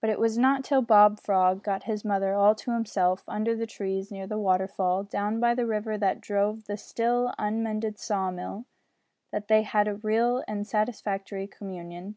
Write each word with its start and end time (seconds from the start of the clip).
But 0.00 0.10
it 0.10 0.18
was 0.18 0.36
not 0.36 0.64
till 0.64 0.82
Bob 0.82 1.20
Frog 1.20 1.62
got 1.62 1.84
his 1.84 2.04
mother 2.04 2.34
all 2.34 2.56
to 2.56 2.72
himself, 2.72 3.22
under 3.28 3.54
the 3.54 3.68
trees, 3.68 4.10
near 4.10 4.26
the 4.26 4.36
waterfall, 4.36 5.04
down 5.04 5.38
by 5.38 5.54
the 5.54 5.64
river 5.64 5.96
that 5.96 6.20
drove 6.20 6.64
the 6.64 6.76
still 6.76 7.32
unmended 7.38 8.00
saw 8.00 8.32
mill, 8.32 8.64
that 9.30 9.46
they 9.46 9.62
had 9.62 10.02
real 10.02 10.42
and 10.48 10.66
satisfactory 10.66 11.46
communion. 11.46 12.16